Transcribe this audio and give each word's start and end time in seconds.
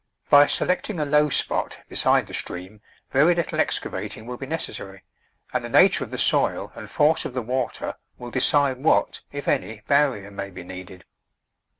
By 0.31 0.47
selecting 0.47 0.99
a 0.99 1.05
low 1.05 1.29
spot 1.29 1.81
beside 1.87 2.25
the 2.25 2.33
stream 2.33 2.81
very 3.11 3.35
little 3.35 3.59
excavating 3.59 4.25
will 4.25 4.35
be 4.35 4.47
nec 4.47 4.61
essary, 4.61 5.01
and 5.53 5.63
the 5.63 5.69
nature 5.69 6.03
of 6.03 6.09
the 6.09 6.17
soil 6.17 6.71
and 6.73 6.89
force 6.89 7.23
of 7.23 7.35
the 7.35 7.43
water 7.43 7.93
will 8.17 8.31
decide 8.31 8.83
what, 8.83 9.21
if 9.31 9.47
any, 9.47 9.81
barrier 9.87 10.31
may 10.31 10.49
be 10.49 10.63
needed. 10.63 11.05